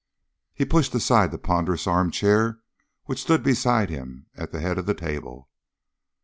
[0.55, 2.59] He pushed aside the ponderous armchair
[3.05, 5.47] which stood beside him at the head of the table.